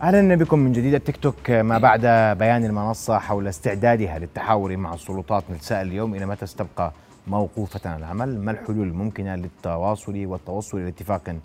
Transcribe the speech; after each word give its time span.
أهلا 0.00 0.34
بكم 0.34 0.58
من 0.58 0.72
جديد 0.72 0.94
التيك 0.94 1.16
توك 1.16 1.50
ما 1.50 1.78
بعد 1.78 2.00
بيان 2.38 2.64
المنصة 2.64 3.18
حول 3.18 3.48
استعدادها 3.48 4.18
للتحاور 4.18 4.76
مع 4.76 4.94
السلطات 4.94 5.44
نتساءل 5.50 5.86
اليوم 5.86 6.14
إلى 6.14 6.26
متى 6.26 6.46
ستبقى 6.46 6.92
موقوفة 7.26 7.90
عن 7.90 7.98
العمل؟ 7.98 8.40
ما 8.40 8.50
الحلول 8.50 8.88
الممكنة 8.88 9.34
للتواصل 9.36 10.26
والتوصل 10.26 10.78
إلى 10.78 10.88
اتفاق 10.88 11.36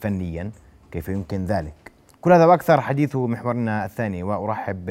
فنيا؟ 0.00 0.50
كيف 0.92 1.08
يمكن 1.08 1.44
ذلك؟ 1.44 1.74
كل 2.20 2.32
هذا 2.32 2.44
وأكثر 2.46 2.80
حديثه 2.80 3.26
محورنا 3.26 3.84
الثاني 3.84 4.22
وأرحب 4.22 4.84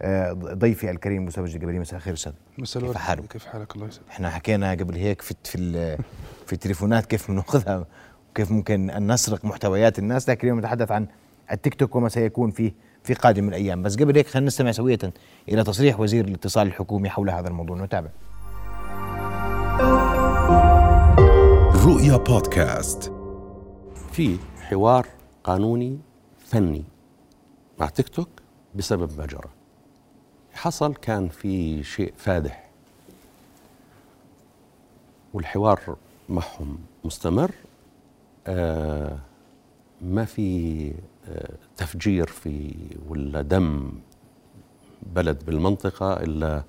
بضيفي 0.00 0.90
الكريم 0.90 1.26
أستاذ 1.26 1.42
الجبري 1.44 1.78
مساء 1.78 1.96
الخير 1.96 2.14
أستاذ 2.14 2.32
مساء 2.58 2.82
كيف 2.82 2.96
حالك؟ 2.96 3.26
كيف 3.28 3.46
حالك 3.46 3.76
الله 3.76 3.86
يسعدك 3.86 4.08
إحنا 4.10 4.30
حكينا 4.30 4.70
قبل 4.70 4.94
هيك 4.96 5.22
في 5.22 5.34
في 5.44 5.96
في 6.46 6.52
التليفونات 6.52 7.06
كيف 7.06 7.30
بناخذها 7.30 7.84
وكيف 8.30 8.50
ممكن 8.52 8.90
أن 8.90 9.12
نسرق 9.12 9.44
محتويات 9.44 9.98
الناس 9.98 10.28
لكن 10.30 10.40
اليوم 10.42 10.58
نتحدث 10.58 10.92
عن 10.92 11.06
التيك 11.52 11.74
توك 11.74 11.96
وما 11.96 12.08
سيكون 12.08 12.50
فيه 12.50 12.74
في 13.02 13.14
قادم 13.14 13.48
الأيام. 13.48 13.82
بس 13.82 13.96
قبل 13.96 14.16
هيك 14.16 14.26
خلينا 14.26 14.46
نستمع 14.46 14.72
سوية 14.72 14.98
إلى 15.48 15.64
تصريح 15.64 16.00
وزير 16.00 16.24
الاتصال 16.24 16.66
الحكومي 16.66 17.08
حول 17.08 17.30
هذا 17.30 17.48
الموضوع. 17.48 17.76
نتابع. 17.76 18.10
رؤيا 21.86 22.16
بودكاست. 22.16 23.12
في 24.12 24.38
حوار 24.60 25.06
قانوني 25.44 25.98
فني 26.38 26.84
مع 27.78 27.88
تيك 27.88 28.08
توك 28.08 28.28
بسبب 28.74 29.18
ما 29.18 29.26
جرى 29.26 29.48
حصل 30.52 30.94
كان 30.94 31.28
في 31.28 31.82
شيء 31.82 32.12
فادح. 32.16 32.68
والحوار 35.34 35.96
معهم 36.28 36.78
مستمر. 37.04 37.50
آه 38.46 39.18
ما 40.02 40.24
في 40.24 40.92
تفجير 41.76 42.26
في 42.26 42.74
ولا 43.08 43.42
دم 43.42 43.92
بلد 45.14 45.38
بالمنطقة 45.46 46.12
إلا 46.12 46.62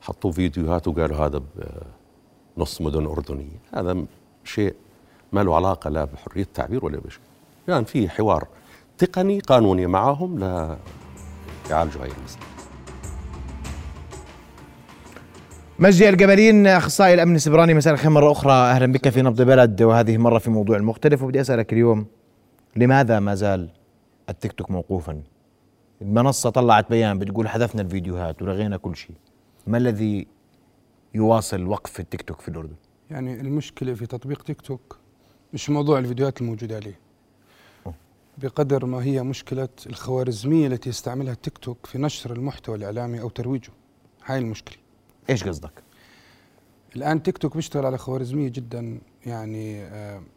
حطوا 0.00 0.32
فيديوهات 0.32 0.88
وقالوا 0.88 1.16
هذا 1.16 1.42
بنص 2.56 2.80
مدن 2.80 3.06
أردنية. 3.06 3.60
هذا 3.74 4.04
شيء 4.44 4.74
ما 5.32 5.40
له 5.40 5.56
علاقة 5.56 5.90
لا 5.90 6.04
بحرية 6.04 6.42
التعبير 6.42 6.84
ولا 6.84 6.98
بشيء. 6.98 7.20
كان 7.66 7.74
يعني 7.74 7.86
في 7.86 8.08
حوار 8.08 8.48
تقني 8.98 9.40
قانوني 9.40 9.86
معهم 9.86 10.38
ليعالجوا 10.38 12.02
هاي 12.02 12.10
المسألة. 12.18 12.44
مجدي 15.78 16.08
الجبلين 16.08 16.66
أخصائي 16.66 17.14
الأمن 17.14 17.36
السبراني 17.36 17.74
مساء 17.74 17.94
الخير 17.94 18.10
مرة 18.10 18.32
أخرى. 18.32 18.52
أهلا 18.52 18.92
بك 18.92 19.08
في 19.08 19.22
نبض 19.22 19.42
بلد 19.42 19.82
وهذه 19.82 20.18
مرة 20.18 20.38
في 20.38 20.50
موضوع 20.50 20.78
مختلف. 20.78 21.22
وبدي 21.22 21.40
أسألك 21.40 21.72
اليوم 21.72 22.06
لماذا 22.76 23.20
ما 23.20 23.34
زال 23.34 23.68
التيك 24.30 24.52
توك 24.52 24.70
موقوفا؟ 24.70 25.22
المنصة 26.02 26.50
طلعت 26.50 26.90
بيان 26.90 27.18
بتقول 27.18 27.48
حذفنا 27.48 27.82
الفيديوهات 27.82 28.42
ولغينا 28.42 28.76
كل 28.76 28.96
شيء 28.96 29.16
ما 29.66 29.78
الذي 29.78 30.26
يواصل 31.14 31.66
وقف 31.66 32.00
التيك 32.00 32.22
توك 32.22 32.40
في 32.40 32.48
الأردن؟ 32.48 32.74
يعني 33.10 33.40
المشكلة 33.40 33.94
في 33.94 34.06
تطبيق 34.06 34.42
تيك 34.42 34.60
توك 34.60 34.98
مش 35.52 35.70
موضوع 35.70 35.98
الفيديوهات 35.98 36.40
الموجودة 36.40 36.76
عليه 36.76 36.98
بقدر 38.38 38.86
ما 38.86 39.04
هي 39.04 39.22
مشكلة 39.22 39.68
الخوارزمية 39.86 40.66
التي 40.66 40.88
يستعملها 40.88 41.32
التيك 41.32 41.58
توك 41.58 41.86
في 41.86 41.98
نشر 41.98 42.32
المحتوى 42.32 42.76
الإعلامي 42.76 43.20
أو 43.20 43.28
ترويجه 43.28 43.70
هاي 44.24 44.38
المشكلة 44.38 44.76
إيش 45.30 45.44
قصدك؟ 45.44 45.82
الآن 46.96 47.22
تيك 47.22 47.38
توك 47.38 47.56
بيشتغل 47.56 47.86
على 47.86 47.98
خوارزمية 47.98 48.48
جدا 48.48 49.00
يعني 49.26 49.88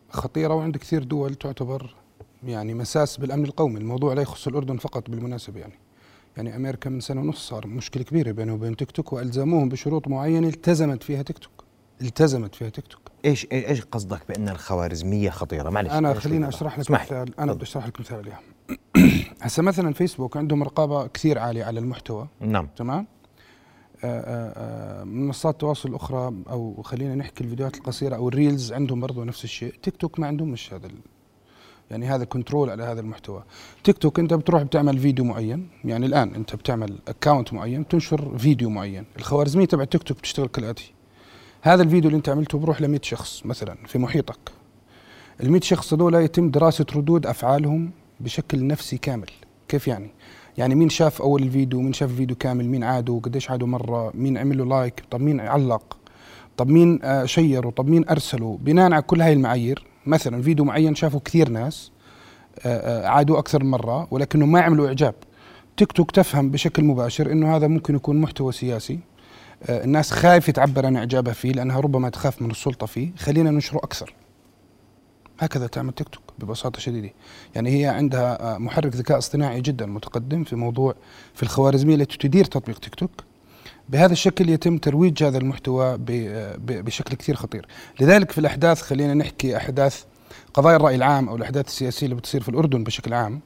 خطيرة 0.09 0.53
وعند 0.53 0.77
كثير 0.77 1.03
دول 1.03 1.35
تعتبر 1.35 1.95
يعني 2.45 2.73
مساس 2.73 3.17
بالأمن 3.17 3.45
القومي، 3.45 3.79
الموضوع 3.79 4.13
لا 4.13 4.21
يخص 4.21 4.47
الأردن 4.47 4.77
فقط 4.77 5.09
بالمناسبة 5.09 5.59
يعني. 5.59 5.79
يعني 6.37 6.55
أمريكا 6.55 6.89
من 6.89 6.99
سنة 6.99 7.21
ونص 7.21 7.49
صار 7.49 7.67
مشكلة 7.67 8.03
كبيرة 8.03 8.31
بينه 8.31 8.53
وبين 8.53 8.75
تيك 8.75 8.91
توك 8.91 9.13
وألزموهم 9.13 9.69
بشروط 9.69 10.07
معينة 10.07 10.47
التزمت 10.47 11.03
فيها 11.03 11.21
تيك 11.21 11.37
توك. 11.37 11.63
التزمت 12.01 12.55
فيها 12.55 12.69
تيك 12.69 12.87
توك. 12.87 13.01
إيش 13.25 13.47
إيش 13.51 13.81
قصدك 13.81 14.21
بأن 14.29 14.49
الخوارزمية 14.49 15.29
خطيرة؟ 15.29 15.69
معلش 15.69 15.91
أنا 15.91 16.13
خليني 16.13 16.47
أشرح 16.47 16.79
لك 16.79 16.91
مثال 16.91 17.39
أنا 17.39 17.53
بدي 17.53 17.63
أشرح 17.63 17.87
لك 17.87 17.99
مثال 17.99 18.17
عليها. 18.17 18.39
هسه 19.41 19.63
مثلا 19.63 19.93
فيسبوك 19.93 20.37
عندهم 20.37 20.63
رقابة 20.63 21.07
كثير 21.07 21.39
عالية 21.39 21.63
على 21.63 21.79
المحتوى 21.79 22.27
نعم 22.39 22.67
تمام؟ 22.75 23.07
منصات 25.05 25.53
التواصل 25.53 25.89
الاخرى 25.89 26.33
أو 26.49 26.81
خلينا 26.81 27.15
نحكي 27.15 27.43
الفيديوهات 27.43 27.77
القصيرة 27.77 28.15
أو 28.15 28.29
ال 28.29 28.36
reels 28.36 28.73
عندهم 28.73 28.99
برضه 28.99 29.23
نفس 29.23 29.43
الشيء 29.43 29.73
تيك 29.83 29.97
توك 29.97 30.19
ما 30.19 30.27
عندهم 30.27 30.49
مش 30.49 30.73
هذا 30.73 30.87
يعني 31.93 32.05
هذا 32.05 32.25
control 32.25 32.69
على 32.69 32.83
هذا 32.83 33.01
المحتوى. 33.01 33.43
تيك 33.83 33.97
توك 33.97 34.19
أنت 34.19 34.33
بتروح 34.33 34.63
بتعمل 34.63 34.97
فيديو 34.99 35.25
معين 35.25 35.67
يعني 35.85 36.05
الآن 36.05 36.35
أنت 36.35 36.55
بتعمل 36.55 36.95
account 37.07 37.53
معين 37.53 37.87
تنشر 37.87 38.37
فيديو 38.37 38.69
معين. 38.69 39.05
الخوارزمية 39.17 39.65
تبع 39.65 39.83
تيك 39.83 40.03
توك 40.03 40.17
بتشتغل 40.17 40.47
كالاتي 40.47 40.93
هذا 41.61 41.83
الفيديو 41.83 42.07
اللي 42.07 42.17
أنت 42.17 42.29
عملته 42.29 42.57
بروح 42.57 42.81
ل 42.81 42.87
100 42.87 42.99
شخص 43.03 43.45
مثلا 43.45 43.77
في 43.87 43.99
محيطك. 43.99 44.51
ال 45.43 45.51
100 45.51 45.61
شخص 45.61 45.93
هذول 45.93 46.15
يتم 46.15 46.49
دراسة 46.49 46.85
ردود 46.95 47.25
أفعالهم 47.25 47.91
بشكل 48.19 48.67
نفسي 48.67 48.97
كامل. 48.97 49.29
كيف 49.67 49.87
يعني؟ 49.87 50.09
يعني 50.57 50.75
مين 50.75 50.89
شاف 50.89 51.21
أول 51.21 51.43
الفيديو؟ 51.43 51.81
مين 51.81 51.93
شاف 51.93 52.11
الفيديو 52.11 52.35
كامل؟ 52.35 52.65
مين 52.65 52.83
عاده 52.83 53.19
قديش 53.23 53.51
عاده 53.51 53.67
مرة؟ 53.67 54.11
مين 54.15 54.37
عمل 54.37 54.57
له 54.57 54.65
لايك 54.65 55.03
طب 55.11 55.21
مين 55.21 55.39
علق؟ 55.39 55.97
طب 56.57 56.69
مين 56.69 56.99
آه 57.03 57.25
شيره 57.25 57.69
طب 57.69 57.87
مين 57.87 58.09
ارسله 58.09 58.57
بناء 58.61 58.91
على 58.91 59.01
كل 59.01 59.21
هاي 59.21 59.33
المعايير 59.33 59.92
مثلا 60.05 60.41
فيديو 60.41 60.65
معين 60.65 60.95
شافه 60.95 61.19
كثير 61.19 61.49
ناس 61.49 61.91
آه 62.65 63.03
آه 63.03 63.07
عادوا 63.07 63.39
أكثر 63.39 63.63
من 63.63 63.71
مرة 63.71 64.07
ولكنه 64.11 64.45
ما 64.45 64.61
عملوا 64.61 64.87
إعجاب. 64.87 65.15
تيك 65.77 65.91
توك 65.91 66.11
تفهم 66.11 66.49
بشكل 66.49 66.83
مباشر 66.83 67.31
إنه 67.31 67.55
هذا 67.55 67.67
ممكن 67.67 67.95
يكون 67.95 68.21
محتوى 68.21 68.51
سياسي 68.51 68.99
الناس 69.69 70.11
خايفة 70.11 70.53
تعبر 70.53 70.85
عن 70.85 70.95
إعجابها 70.95 71.33
فيه 71.33 71.51
لأنها 71.51 71.79
ربما 71.79 72.09
تخاف 72.09 72.41
من 72.41 72.51
السلطة 72.51 72.85
فيه. 72.85 73.11
خلينا 73.17 73.51
ننشره 73.51 73.77
أكثر. 73.77 74.13
هكذا 75.39 75.67
تعمل 75.67 75.93
تيك 75.93 76.09
توك 76.09 76.23
ببساطة 76.39 76.79
شديدة. 76.79 77.09
يعني 77.55 77.81
هي 77.81 77.85
عندها 77.85 78.57
محرك 78.57 78.95
ذكاء 78.95 79.17
اصطناعي 79.17 79.61
جدا 79.61 79.85
متقدم 79.85 80.43
في 80.43 80.55
موضوع 80.55 80.95
في 81.33 81.43
الخوارزمية 81.43 81.95
التي 81.95 82.17
تدير 82.17 82.45
تطبيق 82.45 82.79
تيك 82.79 82.95
توك. 82.95 83.11
بهذا 83.89 84.11
الشكل 84.11 84.49
يتم 84.49 84.77
ترويج 84.77 85.23
هذا 85.23 85.37
المحتوى 85.37 85.97
بشكل 86.67 87.15
كثير 87.15 87.35
خطير. 87.35 87.65
لذلك 88.01 88.31
في 88.31 88.37
الأحداث 88.37 88.81
خلينا 88.81 89.13
نحكي 89.13 89.57
أحداث 89.57 90.03
قضايا 90.53 90.75
الرأي 90.75 90.95
العام 90.95 91.29
أو 91.29 91.35
الأحداث 91.35 91.67
السياسية 91.67 92.05
اللي 92.05 92.15
بتصير 92.15 92.41
في 92.41 92.49
الأردن 92.49 92.83
بشكل 92.83 93.13
عام 93.13 93.39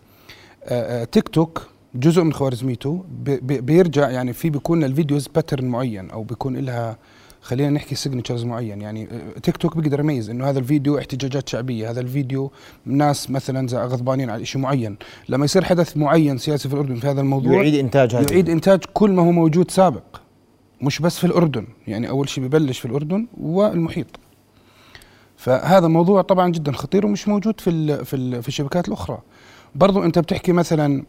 تيك 1.11 1.27
توك 1.29 1.67
جزء 1.95 2.23
من 2.23 2.33
خوارزميته 2.33 3.05
بيرجع 3.41 4.09
يعني 4.09 4.33
في 4.33 4.49
بيكون 4.49 4.83
ال 4.83 4.89
videos 4.89 5.27
pattern 5.27 5.65
معين 5.65 6.09
أو 6.09 6.23
بيكون 6.23 6.57
لها 6.57 6.97
خلينا 7.41 7.69
نحكي 7.69 7.95
signatures 7.95 8.43
معين. 8.43 8.81
يعني 8.81 9.07
تيك 9.43 9.57
توك 9.57 9.77
بيقدر 9.77 9.99
يميز 9.99 10.29
إنه 10.29 10.49
هذا 10.49 10.59
الفيديو 10.59 10.97
احتجاجات 10.97 11.49
شعبية 11.49 11.89
هذا 11.89 11.99
الفيديو 11.99 12.51
ناس 12.85 13.29
مثلا 13.29 13.85
غضبانين 13.85 14.29
على 14.29 14.45
شيء 14.45 14.61
معين. 14.61 14.97
لما 15.29 15.45
يصير 15.45 15.63
حدث 15.63 15.97
معين 15.97 16.37
سياسي 16.37 16.69
في 16.69 16.73
الأردن 16.75 16.95
في 16.95 17.07
هذا 17.07 17.21
الموضوع 17.21 17.53
يعيد 17.53 17.75
إنتاج 17.75 18.15
هذا 18.15 18.31
يعيد 18.31 18.49
إنتاج 18.49 18.79
كل 18.93 19.11
ما 19.11 19.21
هو 19.21 19.31
موجود 19.31 19.71
سابق. 19.71 20.03
مش 20.81 20.99
بس 20.99 21.17
في 21.17 21.27
الأردن 21.27 21.67
يعني 21.87 22.09
أول 22.09 22.29
شيء 22.29 22.43
ببلش 22.43 22.79
في 22.79 22.85
الأردن 22.85 23.27
والمحيط. 23.37 24.19
فهذا 25.37 25.87
موضوع 25.87 26.21
طبعا 26.21 26.49
جدا 26.49 26.71
خطير 26.71 27.05
ومش 27.05 27.27
موجود 27.27 27.61
في 27.61 27.69
ال 27.69 28.05
في 28.05 28.15
ال 28.15 28.41
في 28.41 28.47
الشبكات 28.47 28.87
الأخرى. 28.87 29.17
برضو 29.75 30.03
أنت 30.03 30.19
بتحكي 30.19 30.51
مثلا 30.51 31.03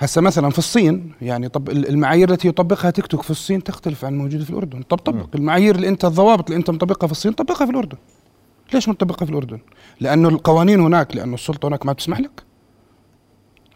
هسه 0.00 0.20
مثلا 0.20 0.50
في 0.50 0.58
الصين 0.58 1.12
يعني 1.22 1.48
طب 1.48 1.70
المعايير 1.70 2.30
التي 2.30 2.48
يطبقها 2.48 2.90
تيك 2.90 3.06
توك 3.06 3.22
في 3.22 3.30
الصين 3.30 3.62
تختلف 3.62 4.04
عن 4.04 4.12
الموجوده 4.12 4.44
في 4.44 4.50
الأردن. 4.50 4.82
طب 4.82 4.98
طبق 4.98 5.26
المعايير 5.34 5.74
اللي 5.74 5.88
أنت 5.88 6.04
الضوابط 6.04 6.44
اللي 6.50 6.58
أنت 6.58 6.70
مطبقها 6.70 7.06
في 7.06 7.12
الصين 7.12 7.32
طبقها 7.32 7.64
في 7.64 7.70
الأردن. 7.70 7.98
ليش 8.74 8.88
ما 8.88 8.94
تطبقها 8.94 9.26
في 9.26 9.32
الأردن؟ 9.32 9.58
لأنه 10.00 10.28
القوانين 10.28 10.80
هناك 10.80 11.16
لأنه 11.16 11.34
السلطة 11.34 11.68
هناك 11.68 11.86
ما 11.86 11.92
بتسمح 11.92 12.20
لك. 12.20 12.42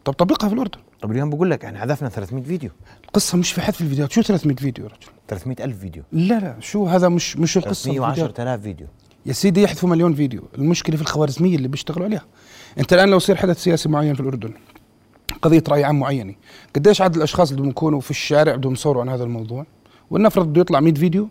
طب 0.05 0.12
طبقها 0.12 0.49
في 0.49 0.55
الأردن. 0.55 0.78
طب 1.04 1.12
اليوم 1.12 1.31
بقول 1.31 1.50
لك 1.50 1.64
إحنا 1.64 1.79
حذفنا 1.79 2.08
300 2.08 2.44
فيديو. 2.44 2.70
القصة 3.05 3.38
مش 3.38 3.52
في 3.52 3.61
حذف 3.61 3.81
الفيديوهات. 3.81 4.12
شو 4.12 4.23
300 4.23 4.56
فيديو 4.56 4.84
يا 4.84 4.90
رجل؟ 4.90 5.12
300 5.29 5.64
ألف 5.64 5.79
فيديو. 5.79 6.02
لا 6.12 6.40
لا 6.40 6.56
شو 6.61 6.87
هذا 6.87 7.08
مش 7.08 7.37
مش 7.37 7.56
القصة 7.56 7.93
310 7.93 8.43
آلاف 8.43 8.61
فيديو. 8.61 8.87
يا 9.26 9.32
سيدي 9.32 9.62
يحذفوا 9.62 9.88
مليون 9.88 10.14
فيديو. 10.14 10.43
المشكلة 10.58 10.96
في 10.96 11.02
الخوارزمية 11.02 11.56
اللي 11.56 11.69
بيشتغلوا 11.69 12.05
عليها. 12.05 12.25
انت 12.79 12.93
الآن 12.93 13.08
لو 13.08 13.17
يصير 13.17 13.37
حدث 13.37 13.62
سياسي 13.62 13.88
معين 13.88 14.14
في 14.14 14.20
الأردن 14.20 14.52
قضية 15.43 15.64
رأي 15.69 15.84
عام 15.84 15.99
معينة 15.99 16.34
قديش 16.76 17.02
عدد 17.02 17.17
الأشخاص 17.17 17.49
اللي 17.49 17.61
بدهم 17.61 17.70
يكونوا 17.70 18.00
في 18.00 18.11
الشارع 18.11 18.56
بدهم 18.56 18.73
يصوروا 18.73 19.02
عن 19.02 19.08
هذا 19.08 19.25
الموضوع؟ 19.25 19.67
ولنفرض 20.11 20.46
بده 20.46 20.61
يطلع 20.61 20.81
100 20.81 20.94
فيديو 20.94 21.29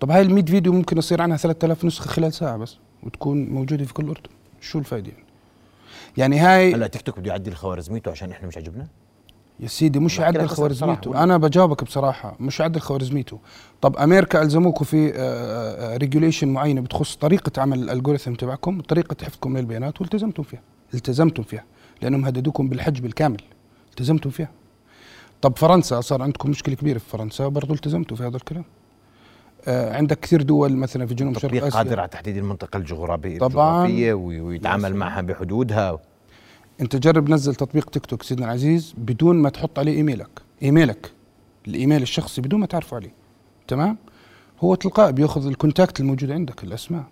طب 0.00 0.10
هاي 0.10 0.22
ال 0.22 0.34
100 0.34 0.44
فيديو 0.44 0.72
ممكن 0.72 0.98
يصير 0.98 1.22
عنها 1.22 1.36
3000 1.36 1.84
نسخة 1.84 2.08
خلال 2.08 2.32
ساعة 2.32 2.56
بس 2.56 2.76
وتكون 3.02 3.48
موجودة 3.48 3.84
في 3.84 3.94
كل 3.94 4.04
الأردن. 4.04 4.30
شو 4.60 4.78
الفائده 4.78 5.08
يعني؟ 5.08 5.26
يعني 6.16 6.38
هاي 6.38 6.74
هلا 6.74 6.86
تيك 6.86 7.02
توك 7.02 7.18
بده 7.18 7.30
يعدل 7.30 7.54
خوارزميته 7.54 8.10
عشان 8.10 8.30
إحنا 8.30 8.48
مش 8.48 8.56
عجبنا؟ 8.56 8.86
يا 9.60 9.68
سيدي 9.68 9.98
مش 9.98 10.18
يعدل 10.18 10.48
خوارزميته. 10.48 11.22
أنا 11.22 11.36
بجاوبك 11.36 11.84
بصراحة 11.84 12.36
مش 12.40 12.60
يعدل 12.60 12.80
خوارزميته 12.80 13.38
طب 13.80 13.96
أمريكا 13.96 14.42
الزموكم 14.42 14.84
في 14.84 15.12
regulation 16.00 16.48
معينة 16.48 16.80
بتخص 16.80 17.16
طريقة 17.16 17.62
عمل 17.62 17.82
ال 17.82 17.87
algorithm 17.87 18.34
تبعكم 18.34 18.80
طريقة 18.80 19.16
حفظكم 19.24 19.56
للبيانات 19.58 20.00
والتزمتم 20.00 20.42
فيها. 20.42 20.60
التزمتم 20.94 21.42
فيها 21.42 21.64
لأنهم 22.02 22.24
هددوكم 22.24 22.68
بالحجب 22.68 23.00
الكامل 23.00 23.40
التزمتوا 23.90 24.30
فيها. 24.30 24.50
طب 25.42 25.58
فرنسا 25.58 26.00
صار 26.00 26.22
عندكم 26.22 26.50
مشكلة 26.50 26.74
كبيرة 26.74 26.98
في 26.98 27.10
فرنسا 27.10 27.48
برضو 27.48 27.74
التزمتوا 27.74 28.16
في 28.16 28.22
هذا 28.22 28.36
الكلام. 28.36 28.64
آه 29.68 29.96
عندك 29.96 30.20
كثير 30.20 30.42
دول 30.42 30.76
مثلا 30.76 31.06
في 31.06 31.14
جنوب 31.14 31.38
شرق 31.38 31.64
آسيا. 31.64 31.78
قادر 31.78 32.00
على 32.00 32.08
تحديد 32.08 32.36
المنطقة 32.36 32.76
الجغرافيه 32.76 33.38
طبعاً. 33.38 33.88
ويتعامل 34.12 34.96
معها 34.96 35.20
بحدودها. 35.20 35.98
انت 36.80 36.96
جرب 36.96 37.30
نزل 37.30 37.54
تطبيق 37.54 37.90
تيك 37.90 38.06
توك 38.06 38.22
سيدنا 38.22 38.46
العزيز 38.46 38.94
بدون 38.98 39.36
ما 39.36 39.50
تحط 39.50 39.78
عليه 39.78 39.96
إيميلك. 39.96 40.28
إيميلك 40.62 41.10
الإيميل 41.68 42.02
الشخصي 42.02 42.40
بدون 42.40 42.60
ما 42.60 42.66
تعرفه 42.66 42.96
عليه. 42.96 43.12
تمام؟ 43.68 43.96
هو 44.60 44.74
تلقائي 44.74 45.12
بيأخذ 45.12 45.46
ال 45.46 45.53
contact 45.53 46.00
الموجود 46.00 46.30
عندك 46.30 46.64
الأسماء. 46.64 47.04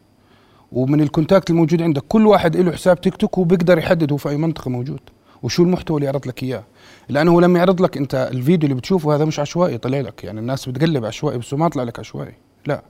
ومن 0.73 1.01
ال 1.01 1.07
contact 1.07 1.51
الموجود 1.51 1.83
عندك 1.83 2.03
كل 2.09 2.27
واحد 2.27 2.57
له 2.57 2.73
حساب 2.73 3.01
تيك 3.01 3.17
توك 3.17 3.39
وبيقدر 3.39 3.79
يحدد 3.79 4.13
هو 4.13 4.17
في 4.17 4.29
أي 4.29 4.37
منطقة 4.37 4.69
موجود. 4.69 5.01
وشو 5.43 5.63
المحتوى 5.63 5.97
اللي 5.97 6.07
يعرض 6.07 6.27
لك 6.27 6.43
إياه. 6.43 6.65
لأنه 7.09 7.33
هو 7.33 7.41
لما 7.41 7.59
يعرض 7.59 7.83
لك 7.83 7.97
أنت 7.97 8.29
الفيديو 8.33 8.69
اللي 8.69 8.81
بتشوفه 8.81 9.15
هذا 9.15 9.25
مش 9.25 9.41
عشوائي 9.41 9.79
طلع 9.79 10.01
لك. 10.01 10.25
يعني 10.25 10.41
الناس 10.41 10.69
بتقلب 10.69 11.05
عشوائي 11.05 11.39
بس 11.39 11.55
ما 11.55 11.69
طلع 11.69 11.83
لك 11.83 11.99
عشوائي. 11.99 12.35
لا. 12.67 12.83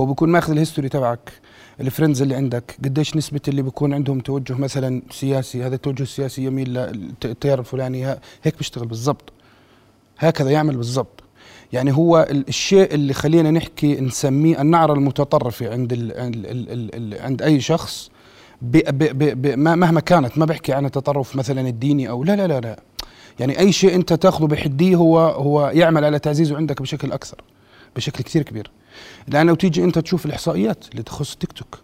هو 0.00 0.06
بيكون 0.06 0.28
ماخذ 0.28 0.52
ال 0.52 0.57
history 0.57 0.88
تبعك 0.88 1.32
ال 1.80 1.85
friends 1.85 2.22
اللي 2.22 2.34
عندك 2.34 2.76
قديش 2.84 3.16
نسبة 3.16 3.40
اللي 3.48 3.62
بيكون 3.62 3.94
عندهم 3.94 4.20
توجه 4.20 4.54
مثلا 4.54 5.02
سياسي 5.10 5.62
هذا 5.66 5.74
التوجه 5.74 6.02
السياسي 6.02 6.44
يميل 6.44 6.68
للتيار 7.24 7.58
الفلاني 7.58 8.06
هيك 8.42 8.58
بيشتغل 8.58 8.86
بالضبط. 8.86 9.32
هكذا 10.18 10.50
يعمل 10.50 10.76
بالضبط. 10.76 11.20
يعني 11.72 11.92
هو 11.96 12.26
ال- 12.30 12.48
الشيء 12.48 12.94
اللي 12.94 13.12
خلينا 13.12 13.50
نحكي 13.50 14.00
نسميه 14.00 14.60
النعرة 14.60 14.92
المتطرفة 14.92 15.70
عند 15.72 15.92
ال 15.92 16.12
عند, 16.20 16.34
ال 16.36 16.46
ال 16.72 16.94
ال 17.14 17.22
عند 17.22 17.42
أي 17.42 17.60
شخص 17.60 18.10
ب 18.62 18.76
ب 18.76 18.98
ب 19.18 19.42
ب 19.42 19.58
ما- 19.58 19.74
مهما 19.74 20.00
كانت 20.00 20.38
ما 20.38 20.44
بحكي 20.44 20.72
عن 20.72 20.86
التطرف 20.86 21.36
مثلا 21.36 21.60
الديني 21.68 22.08
أو 22.08 22.24
لا 22.24 22.36
لا 22.36 22.46
لا 22.46 22.60
لا. 22.60 22.80
يعني 23.40 23.58
أي 23.58 23.72
شيء 23.72 23.94
أنت 23.94 24.12
تأخذه 24.12 24.46
بحدية 24.46 24.96
هو 24.96 25.18
هو 25.18 25.70
يعمل 25.74 26.04
على 26.04 26.18
تعزيزه 26.18 26.56
عندك 26.56 26.82
بشكل 26.82 27.12
أكثر 27.12 27.36
بشكل 27.96 28.24
كثير 28.24 28.42
كبير. 28.42 28.70
لأنه 29.28 29.54
تيجي 29.54 29.84
أنت 29.84 29.98
تشوف 29.98 30.26
الإحصائيات 30.26 30.84
اللي 30.90 31.02
تخص 31.02 31.36
تيك 31.36 31.52
توك. 31.52 31.78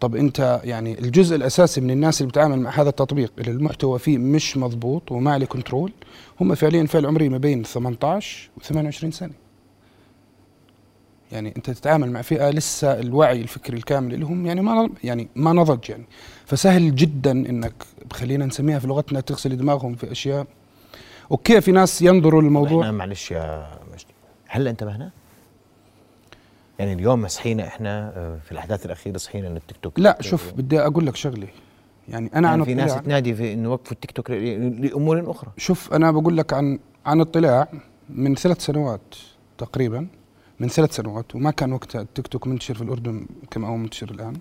طب 0.00 0.16
أنت 0.16 0.60
يعني 0.64 0.98
الجزء 0.98 1.36
الأساسي 1.36 1.80
من 1.80 1.90
الناس 1.90 2.20
اللي 2.20 2.30
بتعامل 2.30 2.58
مع 2.60 2.70
هذا 2.70 2.88
التطبيق 2.88 3.32
اللي 3.38 3.50
المحتوى 3.50 3.98
فيه 3.98 4.18
مش 4.18 4.56
مضبوط 4.56 5.12
وما 5.12 5.32
عليه 5.32 5.46
كنترول 5.46 5.92
هم 6.40 6.54
فعليا 6.54 6.86
فئه 6.86 6.98
العمريه 6.98 7.28
ما 7.28 7.38
بين 7.38 7.62
18 7.62 8.50
و 8.56 8.60
28 8.60 9.12
سنة. 9.12 9.32
يعني 11.32 11.54
أنت 11.56 11.70
تتعامل 11.70 12.10
مع 12.10 12.22
فئة 12.22 12.50
لسه 12.50 13.00
الوعي 13.00 13.40
الفكري 13.40 13.76
الكامل 13.76 14.20
لهم 14.20 14.46
يعني 14.46 14.60
ما 14.60 14.90
يعني 15.04 15.28
ما 15.36 15.52
نضج 15.52 15.90
يعني. 15.90 16.04
فسهل 16.46 16.94
جدا 16.94 17.30
إنك 17.30 17.72
خلينا 18.12 18.46
نسميها 18.46 18.78
في 18.78 18.86
لغتنا 18.86 19.20
تغسل 19.20 19.56
دماغهم 19.56 19.94
في 19.94 20.12
أشياء. 20.12 20.46
أوكي 21.30 21.60
في 21.60 21.72
ناس 21.72 22.02
ينظروا 22.02 22.42
للموضوع. 22.42 22.90
معلش 22.90 23.30
يا 23.30 23.70
مجدي. 23.92 24.14
هل 24.46 24.68
انتبهنا؟ 24.68 25.10
يعني 26.80 26.92
اليوم 26.92 27.28
صحينا 27.28 27.66
إحنا 27.66 28.12
آه، 28.16 28.38
في 28.44 28.52
الأحداث 28.52 28.86
الأخيرة 28.86 29.18
صحينا 29.18 29.48
إن 29.48 29.56
التيك 29.56 29.76
توك 29.82 30.00
لا 30.00 30.16
شوف 30.20 30.52
بدي 30.52 30.80
أقول 30.80 31.06
لك 31.06 31.16
شغلة. 31.16 31.48
يعني 32.08 32.30
أنا 32.34 32.48
يعني 32.48 32.60
عن 32.60 32.64
في 32.64 32.74
ناس 32.74 32.94
تنادي 32.94 33.34
في 33.34 33.52
إنه 33.52 33.72
وقفوا 33.72 33.92
التيك 33.92 34.10
توك 34.10 34.30
لأمور 34.30 35.30
أخرى. 35.30 35.50
شوف 35.56 35.92
أنا 35.92 36.10
بقول 36.10 36.36
لك 36.36 36.52
عن 36.52 36.78
عن 37.06 37.20
اطلاع 37.20 37.68
من 38.10 38.34
ثلاث 38.34 38.60
سنوات 38.60 39.14
تقريبا 39.58 40.06
من 40.60 40.68
ثلاث 40.68 40.96
سنوات 40.96 41.34
وما 41.34 41.50
كان 41.50 41.72
وقتها 41.72 42.00
التيك 42.00 42.26
توك 42.26 42.46
منتشر 42.46 42.74
في 42.74 42.82
الأردن 42.82 43.26
كما 43.50 43.68
هو 43.68 43.76
منتشر 43.76 44.10
الآن. 44.10 44.36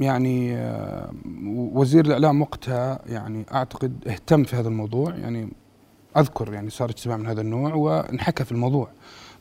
يعني 0.00 0.56
وزير 1.54 2.04
الإعلام 2.04 2.42
وقتها 2.42 3.00
يعني 3.06 3.44
أعتقد 3.52 4.04
اهتم 4.06 4.44
في 4.44 4.56
هذا 4.56 4.68
الموضوع. 4.68 5.14
يعني 5.14 5.48
أذكر 6.20 6.52
يعني 6.54 6.70
صار 6.70 6.88
اجتماع 6.90 7.16
من 7.16 7.26
هذا 7.26 7.40
النوع 7.40 7.74
وانحكى 7.74 8.44
في 8.44 8.52
الموضوع. 8.52 8.88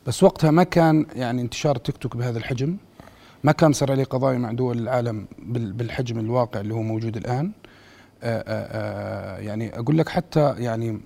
بس 0.07 0.23
وقتها 0.23 0.51
ما 0.51 0.63
كان 0.63 1.05
يعني 1.15 1.41
انتشار 1.41 1.75
التيك 1.75 1.97
توك 1.97 2.17
بهذا 2.17 2.37
الحجم. 2.37 2.77
ما 3.43 3.51
كان 3.51 3.73
صار 3.73 3.91
عليه 3.91 4.03
قضايا 4.03 4.37
مع 4.37 4.51
دول 4.51 4.77
العالم 4.77 5.25
بال- 5.39 5.73
بالحجم 5.73 6.19
الواقع 6.19 6.59
اللي 6.59 6.73
هو 6.73 6.81
موجود 6.81 7.17
الآن. 7.17 7.51
آه، 8.23 8.43
آه، 8.47 9.37
آه، 9.37 9.39
يعني 9.39 9.79
أقول 9.79 9.97
لك 9.97 10.09
حتى 10.09 10.55
يعني 10.57 10.99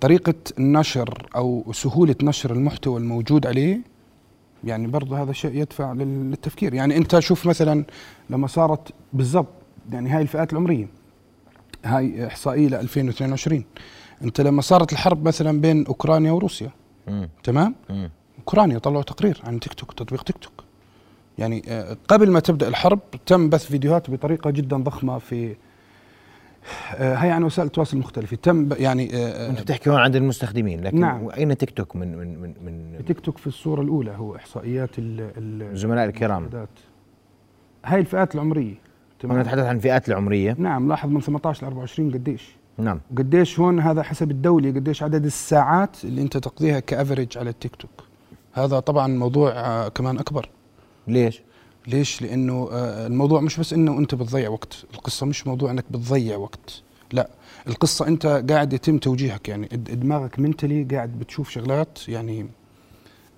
طريقة 0.00 0.34
النشر 0.58 1.28
أو 1.36 1.72
سهولة 1.72 2.14
نشر 2.22 2.52
المحتوى 2.52 3.00
الموجود 3.00 3.46
عليه 3.46 3.80
يعني 4.64 4.86
برضه 4.86 5.22
هذا 5.22 5.32
شيء 5.32 5.54
يدفع 5.54 5.92
لل- 5.92 6.30
للتفكير. 6.30 6.74
يعني 6.74 6.96
أنت 6.96 7.18
شوف 7.18 7.46
مثلا 7.46 7.84
لما 8.30 8.46
صارت 8.46 8.88
بالضبط 9.12 9.48
يعني 9.92 10.10
هاي 10.10 10.22
الفئات 10.22 10.52
العمرية. 10.52 10.86
هاي 11.84 12.26
إحصائية 12.26 12.68
ل 12.68 12.74
2022 12.74 13.64
أنت 14.24 14.40
لما 14.40 14.62
صارت 14.62 14.92
الحرب 14.92 15.26
مثلا 15.26 15.60
بين 15.60 15.86
أوكرانيا 15.86 16.32
وروسيا 16.32 16.70
مم. 17.08 17.28
تمام 17.44 17.74
مم. 17.90 18.10
أوكرانيا 18.38 18.78
طلعوا 18.78 19.02
تقرير 19.02 19.42
عن 19.44 19.60
تيك 19.60 19.74
توك 19.74 19.92
تطبيق 19.92 20.22
تيك 20.22 20.36
توك 20.38 20.64
يعني 21.38 21.62
آه، 21.68 21.96
قبل 22.08 22.30
ما 22.30 22.40
تبدأ 22.40 22.68
الحرب 22.68 23.00
تم 23.26 23.48
بث 23.48 23.64
فيديوهات 23.66 24.10
بطريقة 24.10 24.50
جدا 24.50 24.76
ضخمة 24.76 25.18
في 25.18 25.56
آه، 26.96 27.14
هي 27.14 27.30
عن 27.30 27.44
وسائل 27.44 27.66
التواصل 27.66 27.96
المختلفة 27.96 28.36
تم 28.36 28.68
يعني 28.78 29.10
آه، 29.16 29.50
انت 29.50 29.60
بتحكي 29.60 29.90
هون 29.90 29.98
عن 30.00 30.14
المستخدمين 30.14 30.80
لكن 30.84 31.00
نعم. 31.00 31.28
اين 31.30 31.56
تيك 31.56 31.70
توك 31.70 31.96
من 31.96 32.16
من 32.18 32.38
من, 32.42 32.54
من 32.98 33.04
تيك 33.04 33.20
توك 33.20 33.38
في 33.38 33.46
الصورة 33.46 33.82
الأولى 33.82 34.10
هو 34.10 34.36
إحصائيات 34.36 34.98
ال- 34.98 35.20
ال- 35.20 35.62
الزملاء 35.72 36.04
الكرام. 36.04 36.66
هاي 37.84 38.00
الفئات 38.00 38.34
العمرية 38.34 38.74
هون 39.24 39.38
نتحدث 39.40 39.64
عن 39.64 39.76
الفئات 39.76 40.08
العمرية 40.08 40.56
نعم 40.58 40.88
لاحظ 40.88 41.08
من 41.10 41.20
18 41.20 41.62
ل 41.62 41.66
24 41.66 42.10
قديش 42.12 42.56
نعم. 42.78 43.00
وقديش 43.12 43.60
هون 43.60 43.80
هذا 43.80 44.02
حسب 44.02 44.30
الدولة 44.30 44.70
قديش 44.70 45.02
عدد 45.02 45.24
الساعات 45.24 46.04
اللي 46.04 46.22
أنت 46.22 46.36
تقضيها 46.36 46.80
ك 46.80 46.87
average 46.87 47.38
على 47.38 47.50
التيك 47.50 47.76
توك. 47.76 47.90
هذا 48.52 48.80
طبعا 48.80 49.06
موضوع 49.06 49.50
آه، 49.50 49.88
كمان 49.88 50.18
أكبر. 50.18 50.48
ليش؟ 51.08 51.42
ليش؟ 51.86 52.22
لأنه 52.22 52.68
آه، 52.72 53.06
الموضوع 53.06 53.40
مش 53.40 53.60
بس 53.60 53.72
إنه 53.72 53.98
أنت 53.98 54.14
بتضيع 54.14 54.48
وقت 54.48 54.84
القصة 54.94 55.26
مش 55.26 55.46
موضوع 55.46 55.70
إنك 55.70 55.84
بتضيع 55.90 56.36
وقت. 56.36 56.82
لا 57.12 57.30
القصة 57.68 58.08
أنت 58.08 58.44
قاعد 58.50 58.72
يتم 58.72 58.98
توجيهك 58.98 59.48
يعني 59.48 59.66
دماغك 59.76 60.38
منتلي 60.38 60.84
قاعد 60.84 61.18
بتشوف 61.18 61.50
شغلات 61.50 62.08
يعني 62.08 62.46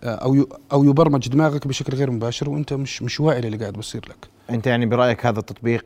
آه، 0.02 0.14
أو 0.14 0.46
أو 0.72 0.84
يبرمج 0.84 1.28
دماغك 1.28 1.66
بشكل 1.66 1.96
غير 1.96 2.10
مباشر 2.10 2.50
وأنت 2.50 2.72
مش 2.72 3.02
مش 3.02 3.20
واعي 3.20 3.40
للي 3.40 3.56
قاعد 3.56 3.72
بصير 3.72 4.02
لك. 4.08 4.28
أنت 4.50 4.66
يعني 4.66 4.86
برأيك 4.86 5.26
هذا 5.26 5.38
التطبيق 5.38 5.84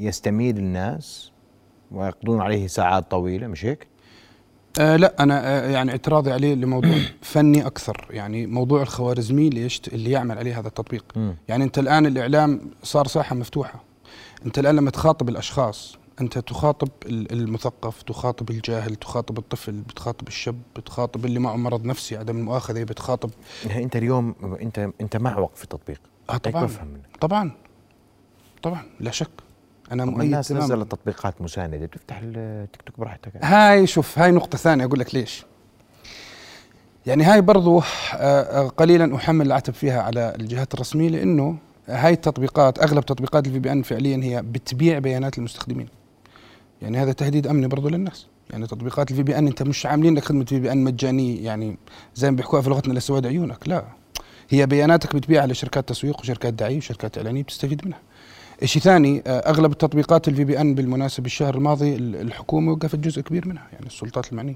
يستميل 0.00 0.58
الناس؟ 0.58 1.33
ويقضون 1.94 2.40
عليه 2.40 2.66
ساعات 2.66 3.10
طويلة 3.10 3.46
مش 3.46 3.64
هيك؟ 3.64 3.86
آه 4.80 4.96
لا 4.96 5.14
أنا 5.22 5.40
آه 5.46 5.70
يعني 5.70 5.90
اعتراضي 5.90 6.32
عليه 6.32 6.54
لموضوع 6.54 6.94
فني 7.22 7.66
أكثر. 7.66 8.06
يعني 8.10 8.46
موضوع 8.46 8.82
الخوارزمي 8.82 9.48
اللي 9.48 9.62
يشت 9.62 9.88
اللي 9.94 10.10
يعمل 10.10 10.38
عليه 10.38 10.58
هذا 10.60 10.68
التطبيق. 10.68 11.04
مم. 11.16 11.36
يعني 11.48 11.64
أنت 11.64 11.78
الآن 11.78 12.06
الإعلام 12.06 12.60
صار 12.82 13.06
ساحة 13.06 13.36
مفتوحة. 13.36 13.84
أنت 14.46 14.58
الآن 14.58 14.76
لما 14.76 14.90
تخاطب 14.90 15.28
الأشخاص 15.28 15.96
أنت 16.20 16.38
تخاطب 16.38 16.88
ال- 17.06 17.32
المثقف 17.32 18.02
تخاطب 18.02 18.50
الجاهل 18.50 18.94
تخاطب 18.96 19.38
الطفل 19.38 19.72
بتخاطب 19.72 20.28
الشاب 20.28 20.56
بتخاطب 20.76 21.24
اللي 21.24 21.38
معه 21.38 21.56
مرض 21.56 21.84
نفسي 21.84 22.16
عدم 22.16 22.36
المؤاخذة 22.38 22.82
بتخاطب 22.84 23.30
يعني 23.66 23.84
أنت 23.84 23.96
اليوم 23.96 24.34
أنت 24.62 24.90
أنت 25.00 25.16
مع 25.16 25.38
وقف 25.38 25.64
التطبيق؟ 25.64 26.00
آه 26.30 26.36
طبعا. 26.36 26.68
طبعا. 27.20 27.50
طبعا. 28.62 28.82
لا 29.00 29.10
شك. 29.10 29.30
أنا 29.92 30.04
مؤيد 30.04 30.20
الناس 30.20 30.48
تماما. 30.48 30.64
نزلت 30.64 30.92
تطبيقات 30.92 31.42
مسانده 31.42 31.86
بتفتح 31.86 32.20
التيك 32.22 32.82
توك 32.82 33.00
براحتك 33.00 33.32
هاي 33.44 33.86
شوف 33.86 34.18
هاي 34.18 34.30
نقطة 34.30 34.58
ثانية 34.58 34.84
أقول 34.84 34.98
لك 34.98 35.14
ليش. 35.14 35.44
يعني 37.06 37.24
هاي 37.24 37.40
برضو 37.40 37.78
آه، 37.78 37.82
آه، 38.14 38.68
قليلا 38.68 39.16
أحمل 39.16 39.46
العتب 39.46 39.74
فيها 39.74 40.02
على 40.02 40.34
الجهات 40.40 40.74
الرسمية 40.74 41.08
لأنه 41.08 41.56
هاي 41.88 42.12
التطبيقات 42.12 42.78
أغلب 42.78 43.04
تطبيقات 43.04 43.46
ال 43.46 43.58
VPN 43.58 43.82
فعليا 43.82 44.24
هي 44.24 44.42
بتبيع 44.42 44.98
بيانات 44.98 45.38
المستخدمين. 45.38 45.88
يعني 46.82 46.98
هذا 46.98 47.12
تهديد 47.12 47.46
أمني 47.46 47.66
برضو 47.66 47.88
للناس. 47.88 48.26
يعني 48.50 48.66
تطبيقات 48.66 49.10
ال 49.10 49.22
VPN 49.22 49.46
أنت 49.46 49.62
مش 49.62 49.86
عاملين 49.86 50.14
لك 50.14 50.24
خدمة 50.24 50.44
VPN 50.44 50.84
مجانية 50.84 51.44
يعني 51.44 51.78
زي 52.14 52.30
ما 52.30 52.36
بيحكوها 52.36 52.62
في 52.62 52.70
لغتنا 52.70 52.92
لسواد 52.92 53.26
عيونك. 53.26 53.68
لا. 53.68 53.84
هي 54.48 54.66
بياناتك 54.66 55.16
بتبيعها 55.16 55.46
لشركات 55.46 55.88
تسويق 55.88 56.20
وشركات 56.20 56.54
دعاية 56.54 56.76
وشركات 56.76 57.18
إعلانية 57.18 57.42
بتستفيد 57.42 57.86
منها. 57.86 57.98
شيء 58.64 58.82
ثاني 58.82 59.22
آه، 59.26 59.38
أغلب 59.38 59.72
التطبيقات 59.72 60.28
ال 60.28 60.44
VPN 60.44 60.74
بالمناسبة 60.74 61.26
الشهر 61.26 61.54
الماضي 61.54 61.94
ال- 61.96 62.16
الحكومة 62.16 62.72
وقفت 62.72 62.98
جزء 62.98 63.20
كبير 63.22 63.48
منها 63.48 63.66
يعني 63.72 63.86
السلطات 63.86 64.32
المعنية. 64.32 64.54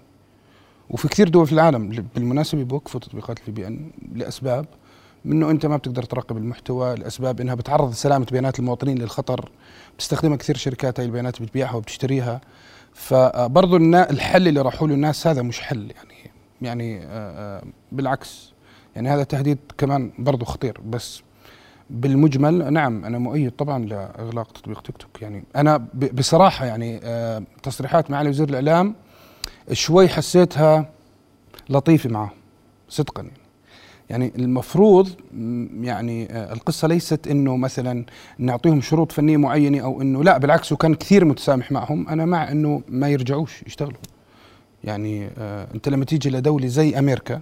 وفي 0.90 1.08
كثير 1.08 1.28
دول 1.28 1.46
في 1.46 1.52
العالم 1.52 2.04
بالمناسبة 2.14 2.62
بوقفوا 2.64 3.00
تطبيقات 3.00 3.38
ال 3.38 3.50
VPN 3.50 3.90
لأسباب 4.14 4.66
منه 5.24 5.50
أنت 5.50 5.66
ما 5.66 5.76
بتقدر 5.76 6.02
تراقب 6.02 6.36
المحتوى 6.36 6.94
لاسباب 6.94 7.40
إنها 7.40 7.54
بتعرض 7.54 7.92
سلامة 7.92 8.26
بيانات 8.32 8.58
المواطنين 8.58 8.98
للخطر 8.98 9.50
بتستخدمها 9.96 10.36
كثير 10.36 10.56
شركات 10.56 11.00
هاي 11.00 11.06
البيانات 11.06 11.42
بتبيعها 11.42 11.74
وبتشتريها. 11.74 12.40
فبرضه 12.94 13.76
النا- 13.76 14.10
الحل 14.10 14.48
اللي 14.48 14.60
راحوا 14.60 14.88
له 14.88 14.94
الناس 14.94 15.26
هذا 15.26 15.42
مش 15.42 15.60
حل 15.60 15.90
يعني 15.96 16.30
يعني 16.62 16.98
آه، 17.04 17.06
آه، 17.58 17.62
بالعكس. 17.92 18.52
يعني 18.96 19.08
هذا 19.08 19.22
تهديد 19.24 19.58
كمان 19.78 20.12
برضه 20.18 20.44
خطير 20.44 20.80
بس 20.86 21.22
بالمجمل 21.90 22.73
نعم 22.73 23.04
أنا 23.04 23.18
مؤيد 23.18 23.50
طبعا 23.50 23.85
لإغلاق 23.85 24.52
تطبيق 24.52 24.83
تيك 24.83 24.97
توك. 24.97 25.23
يعني 25.23 25.45
أنا 25.57 25.87
بصراحة 26.12 26.66
يعني 26.66 27.00
آه، 27.04 27.42
تصريحات 27.62 28.11
معالي 28.11 28.28
وزير 28.28 28.49
الإعلام 28.49 28.95
شوي 29.73 30.09
حسيتها 30.09 30.90
لطيفة 31.71 32.11
معه 32.11 32.33
صدقا 32.88 33.23
يعني. 33.23 33.37
يعني 34.11 34.33
المفروض 34.37 35.09
يعني 35.80 36.33
آه، 36.33 36.52
القصة 36.52 36.88
ليست 36.88 37.26
إنه 37.26 37.57
مثلا 37.57 38.04
نعطيهم 38.38 38.80
شروط 38.80 39.12
فنية 39.12 39.37
معينة 39.37 39.80
أو 39.80 40.02
إنه 40.02 40.25
لا 40.25 40.38
بالعكس 40.38 40.73
وكان 40.73 40.95
كثير 40.95 41.25
متسامح 41.25 41.73
معهم. 41.73 42.09
أنا 42.09 42.25
مع 42.25 42.50
إنه 42.50 42.83
ما 42.88 43.09
يرجعوش 43.09 43.62
يشتغلوا. 43.66 43.99
يعني 44.85 45.28
آه 45.38 45.68
أنت 45.75 45.88
لما 45.88 46.04
تيجي 46.04 46.30
لدولة 46.30 46.66
زي 46.66 46.99
أمريكا 46.99 47.40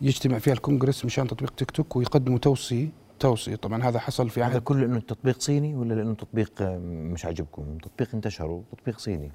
يجتمع 0.00 0.38
فيها 0.38 0.52
الكونغرس 0.52 1.04
مشان 1.04 1.26
تطبيق 1.26 1.50
تيك 1.50 1.70
توك 1.70 1.96
ويقدموا 1.96 2.38
توصية 2.38 2.88
توصية. 3.18 3.56
طبعا 3.56 3.82
هذا 3.82 3.98
حصل 3.98 4.30
في 4.30 4.40
هذا 4.42 4.46
عهد 4.54 4.62
كله 4.62 4.80
لأنه 4.80 4.96
التطبيق 4.96 5.40
صيني 5.40 5.74
ولا 5.76 5.94
لأنه 5.94 6.14
تطبيق 6.14 6.52
آه، 6.62 6.78
مش 6.78 7.24
عاجبكم؟ 7.24 7.78
تطبيق 7.78 8.14
انتشر 8.14 8.62
تطبيق 8.78 8.98
صيني. 8.98 9.32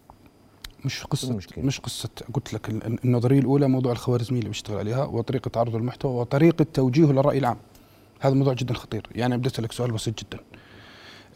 مش 0.85 1.03
قصة 1.03 1.31
المشكلة. 1.31 1.63
مش 1.65 1.79
قصة. 1.79 2.09
قلت 2.33 2.53
لك 2.53 2.69
ال- 2.69 3.05
النظرية 3.05 3.39
الأولى 3.39 3.67
موضوع 3.67 3.91
الخوارزمية 3.91 4.39
اللي 4.39 4.49
بيشتغل 4.49 4.77
عليها 4.77 5.03
وطريقة 5.05 5.59
عرض 5.59 5.75
المحتوى 5.75 6.11
وطريقة 6.11 6.65
توجيهه 6.73 7.11
للرأي 7.11 7.37
العام. 7.37 7.57
هذا 8.19 8.33
موضوع 8.33 8.53
جدا 8.53 8.73
خطير. 8.73 9.07
يعني 9.15 9.37
بدي 9.37 9.49
أسألك 9.49 9.71
سؤال 9.71 9.91
بسيط 9.91 10.19
جدا. 10.23 10.39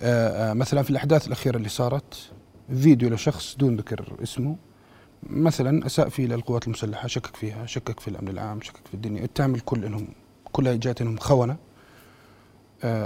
آه 0.01 0.51
آه 0.51 0.53
مثلا 0.53 0.81
في 0.81 0.89
الأحداث 0.89 1.27
الأخيرة 1.27 1.57
اللي 1.57 1.69
صارت 1.69 2.29
فيديو 2.69 3.09
لشخص 3.09 3.55
دون 3.57 3.75
ذكر 3.75 4.13
اسمه 4.23 4.55
مثلا 5.23 5.85
أساء 5.85 6.09
فيه 6.09 6.27
للقوات 6.27 6.65
المسلحة 6.67 7.07
شكك 7.07 7.35
فيها 7.35 7.65
شكك 7.65 7.99
في 7.99 8.07
الأمن 8.07 8.27
العام 8.27 8.61
شكك 8.61 8.87
في 8.87 8.93
الدنيا 8.93 9.23
اتهم 9.23 9.55
الكل 9.55 9.85
إنهم 9.85 10.07
كلها 10.51 10.73
جات 10.75 11.01
إنهم 11.01 11.17
خونة. 11.17 11.57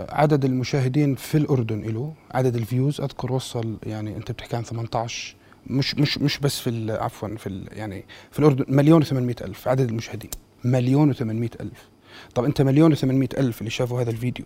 عدد 0.09 0.45
المشاهدين 0.45 1.15
في 1.15 1.37
الأردن 1.37 1.81
له 1.81 2.13
عدد 2.31 2.55
الفيوز 2.55 3.01
أذكر 3.01 3.33
وصل 3.33 3.77
يعني 3.83 4.17
أنت 4.17 4.31
بتحكي 4.31 4.55
عن 4.55 4.63
18 4.63 5.35
مش 5.67 5.95
مش 5.95 6.17
مش 6.17 6.39
بس 6.39 6.59
في 6.59 6.91
عفوا 6.91 7.35
في 7.35 7.65
يعني 7.71 8.05
في 8.31 8.39
الأردن 8.39 8.65
مليون 8.67 9.03
و800 9.03 9.41
ألف 9.41 9.67
عدد 9.67 9.89
المشاهدين 9.89 10.29
مليون 10.63 11.13
و800 11.13 11.61
ألف 11.61 11.89
طب 12.35 12.43
أنت 12.43 12.61
مليون 12.61 12.95
و800 12.95 13.37
ألف 13.37 13.59
اللي 13.59 13.69
شافوا 13.69 14.01
هذا 14.01 14.09
الفيديو 14.09 14.45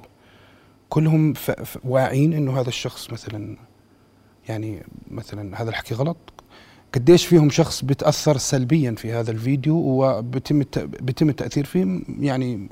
كلهم. 0.90 1.34
واعين 1.84 2.34
إنه 2.34 2.60
هذا 2.60 2.68
الشخص 2.68 3.12
مثلا 3.12 3.58
يعني 4.50 4.86
مثلا 5.12 5.62
هذا 5.62 5.70
الحكي 5.70 5.96
غلط 5.96 6.18
قديش 6.94 7.26
فيهم 7.26 7.50
شخص 7.50 7.86
بتأثر 7.86 8.38
سلبيا 8.38 8.92
في 8.92 9.12
هذا 9.12 9.32
الفيديو 9.32 9.76
وبتم. 9.76 10.64
بيتم 11.02 11.30
التأثير 11.30 11.66
فيه 11.66 12.02
يعني 12.20 12.70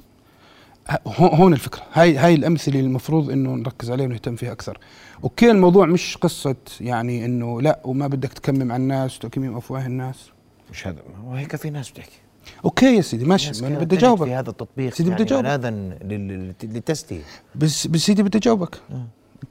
هون 1.17 1.53
الفكرة. 1.53 1.81
هاي 1.93 2.17
هاي 2.17 2.33
الأمثلة 2.35 2.75
اللي 2.75 2.87
المفروض 2.87 3.29
إنه 3.29 3.49
نركز 3.55 3.91
عليها 3.91 4.05
ونهتم 4.05 4.35
فيها 4.35 4.51
أكثر. 4.51 4.77
okay 5.23 5.51
الموضوع 5.51 5.85
مش 5.85 6.17
قصة 6.17 6.55
يعني 6.81 7.25
إنه 7.25 7.61
لا 7.61 7.79
وما 7.83 8.07
بدك 8.07 8.33
تكمم 8.33 8.71
على 8.71 8.83
الناس 8.83 9.17
وتكميم 9.17 9.57
أفواه 9.57 9.85
الناس. 9.85 10.29
مش 10.71 10.87
هذا 10.87 11.01
هيك 11.31 11.55
في 11.55 11.69
ناس 11.69 11.89
بتحكي. 11.91 12.17
okay 12.65 12.95
يا 12.95 13.01
سيدي 13.01 13.25
ماشي. 13.25 13.61
ما 13.61 13.67
أنا 13.67 13.79
بدي 13.79 13.95
أجاوبك. 13.97 14.25
في 14.27 14.33
هذا 14.33 14.49
التطبيق 14.49 14.93
سيدي 14.93 15.09
بدي 15.09 15.19
يعني 15.23 15.29
أجاوبك. 15.29 15.45
عنادا 15.45 15.69
لل- 15.69 16.27
لل- 16.27 16.55
للتستي 16.63 17.21
بس 17.55 17.87
بس 17.87 17.99
سيدي 17.99 18.23
بدي 18.23 18.37
أجاوبك. 18.37 18.77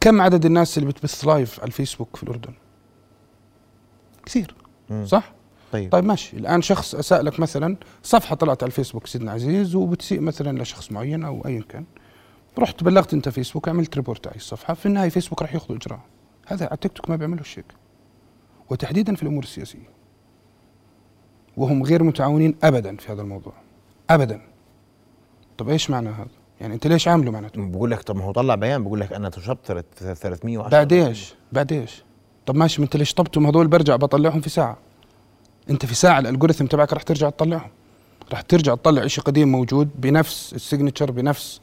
كم 0.01 0.21
عدد 0.21 0.45
الناس 0.47 0.79
اللي 0.79 0.89
بتبث 0.89 1.25
live 1.25 1.61
على 1.61 1.67
الفيسبوك 1.67 2.17
في 2.17 2.23
الأردن؟ 2.23 2.53
كثير 4.27 4.55
مم. 4.91 5.07
صح؟ 5.07 5.33
طيب. 5.73 5.93
طيب 5.93 6.05
ماشي. 6.05 6.37
الآن 6.37 6.63
شخص 6.63 6.95
اساء 6.95 7.23
لك 7.23 7.41
مثلا 7.41 7.77
صفحة 8.03 8.35
طلعت 8.37 8.63
على 8.63 8.69
الفيسبوك 8.71 9.07
سيدنا 9.07 9.33
عزيز 9.33 9.75
وبتسيء 9.75 10.21
مثلا 10.21 10.63
لشخص 10.63 10.93
معين 10.93 11.25
أو 11.25 11.47
ايا 11.47 11.63
كان. 11.69 11.85
رحت 12.59 12.85
بلغت 12.85 13.15
أنت 13.15 13.29
فيسبوك 13.29 13.69
عملت 13.69 13.97
report 13.97 14.27
على 14.27 14.37
الصفحة 14.37 14.75
في 14.75 14.87
النهاية 14.87 15.09
فيسبوك 15.09 15.43
راح 15.43 15.55
ياخذوا 15.55 15.77
إجراء. 15.77 16.01
هذا 16.47 16.67
على 16.67 16.77
تيك 16.77 16.93
توك 16.93 17.11
ما 17.11 17.17
بيعملوا 17.17 17.45
شيء 17.45 17.65
وتحديدا 18.71 19.15
في 19.15 19.23
الأمور 19.23 19.43
السياسية. 19.43 19.89
وهم 21.57 21.83
غير 21.83 22.03
متعاونين 22.03 22.55
ابدا 22.63 22.97
في 22.97 23.13
هذا 23.13 23.23
الموضوع. 23.23 23.53
ابدا. 24.11 24.41
طب 25.59 25.69
إيش 25.69 25.91
معنى 25.91 26.09
هذا؟ 26.09 26.29
يعني 26.61 26.75
أنت 26.75 26.87
ليش 26.87 27.09
عامله 27.09 27.31
معناته؟ 27.31 27.67
بقول 27.71 27.91
لك 27.91 28.03
طب 28.03 28.17
ما 28.17 28.25
هو 28.25 28.33
طلع 28.33 28.55
بيان 28.55 28.85
بقول 28.85 29.01
لك 29.01 29.13
أنا 29.13 29.31
ثلاث- 29.31 29.85
310 29.99 30.69
بعد 30.69 30.93
إيش؟ 30.93 31.35
بعد 31.53 31.73
إيش؟ 31.73 32.03
طب 32.47 32.57
ماشي 32.57 32.81
ما 32.81 32.85
أنت 32.85 32.97
ليش 32.97 33.15
طبتهم؟ 33.15 33.47
هذول 33.47 33.67
برجع 33.67 33.97
بطلعهم 33.97 34.41
في 34.41 34.51
ساعة. 34.51 34.77
انت 35.71 35.87
في 35.87 35.95
ساعة 35.95 36.19
ال 36.19 36.24
algorithm 36.24 36.67
تبعك 36.67 36.93
راح 36.93 37.03
ترجع 37.03 37.31
تطلعهم 37.31 37.71
راح 38.33 38.41
ترجع 38.41 38.75
تطلع 38.75 39.07
شيء 39.07 39.25
قديم 39.25 39.49
موجود 39.53 39.89
بنفس 40.01 40.53
ال 40.55 40.60
signature 40.60 41.11
بنفس 41.11 41.61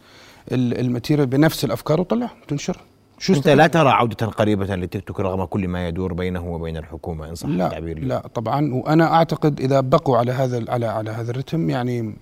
ال- 0.51 0.79
ال 0.79 0.85
material 0.85 1.27
بنفس 1.27 1.65
الأفكار 1.65 2.01
وطلعهم 2.01 2.37
تنشرهم 2.47 2.81
شو 3.19 3.33
أنت؟ 3.33 3.47
لا 3.47 3.67
ترى 3.67 3.89
عودة 3.89 4.25
قريبة 4.25 4.75
للتيك 4.75 5.03
توك 5.07 5.19
رغم 5.19 5.45
كل 5.45 5.67
ما 5.67 5.87
يدور 5.87 6.13
بينه 6.13 6.47
وبين 6.47 6.77
الحكومة 6.77 7.29
إن 7.29 7.35
صح 7.35 7.47
لا 7.49 7.65
التعبير. 7.67 7.99
لا 8.03 8.27
طبعا 8.33 8.73
وأنا 8.73 9.13
أعتقد 9.13 9.59
إذا 9.59 9.79
بقوا 9.79 10.17
على 10.17 10.31
هذا 10.31 10.65
على 10.71 10.85
على 10.85 11.11
هذا 11.11 11.31
الرتم 11.31 11.69
يعني 11.69 12.15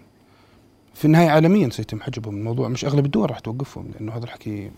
في 0.94 1.06
النهاية 1.06 1.30
عالميا 1.30 1.70
سيتم 1.70 2.02
حجبهم 2.02 2.36
الموضوع 2.38 2.68
مش 2.68 2.86
أغلب 2.86 3.06
الدول 3.06 3.30
راح 3.30 3.40
توقفهم 3.40 3.92
لأنه 3.94 4.12
هذا 4.18 4.24
الحكي 4.24 4.72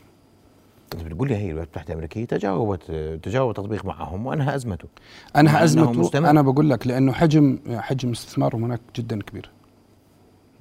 انت 0.94 1.04
بتقول 1.04 1.27
لي 1.27 1.36
هي 1.36 1.46
الولايات 1.46 1.68
المتحدة 1.68 1.88
الأمريكية 1.88 2.25
تجاوبت 2.25 2.92
تجاوب 3.24 3.50
التطبيق 3.50 3.86
معهم 3.86 4.25
وانهى 4.25 4.56
أزمته. 4.56 4.88
أنه 5.36 5.63
أزمته 5.63 5.92
مستمر. 5.92 6.30
أنا 6.30 6.42
بقول 6.42 6.70
لك 6.70 6.88
لأنه 6.88 7.13
حجم 7.13 7.60
حجم 7.70 8.12
استثمارهم 8.12 8.63
هناك 8.63 8.80
جدا 8.96 9.22
كبير. 9.22 9.50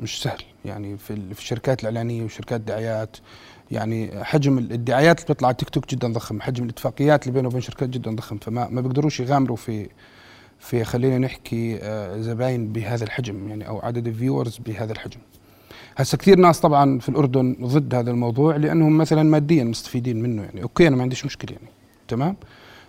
مش 0.01 0.23
سهل. 0.23 0.39
يعني 0.65 0.99
في 0.99 1.11
ال- 1.13 1.35
في 1.35 1.41
الشركات 1.41 1.81
الإعلانية 1.81 2.25
وشركات 2.25 2.61
دعايات 2.61 3.17
يعني 3.71 4.25
حجم 4.25 4.59
ال- 4.59 4.73
الدعايات 4.73 5.21
اللي 5.21 5.33
بتطلع 5.35 5.49
على 5.49 5.57
تيك 5.57 5.69
توك 5.71 5.89
جدا 5.89 6.13
ضخم. 6.13 6.41
حجم 6.41 6.65
الاتفاقيات 6.65 7.23
اللي 7.23 7.35
بينه 7.35 7.49
وبين 7.49 7.61
شركات 7.61 7.89
جدا 7.89 8.11
ضخم. 8.17 8.39
فما 8.39 8.69
ما 8.69 8.81
بيقدروش 8.81 9.21
يغامروا 9.21 9.57
في 9.57 9.89
في 10.59 10.85
خلينا 10.85 11.19
نحكي 11.19 11.79
آه، 11.83 12.21
زباين 12.21 12.73
بهذا 12.73 13.05
الحجم 13.05 13.49
يعني 13.49 13.69
أو 13.69 13.79
عدد 13.81 14.07
ال 14.07 14.13
viewers 14.13 14.59
بهذا 14.59 14.93
الحجم. 14.93 15.21
هسه 15.97 16.19
كثير 16.19 16.39
ناس 16.39 16.61
طبعا 16.61 16.99
في 16.99 17.09
الأردن 17.09 17.57
ضد 17.63 17.95
هذا 17.95 18.11
الموضوع 18.11 18.57
لأنهم 18.57 18.99
مثلا 18.99 19.23
ماديا 19.23 19.65
مستفيدين 19.65 20.23
منه 20.23 20.43
يعني. 20.43 20.63
okay 20.63 20.89
أنا 20.89 20.97
ما 20.97 21.03
عنديش 21.03 21.27
مشكلة 21.27 21.53
يعني. 21.53 21.69
تمام؟ 22.09 22.37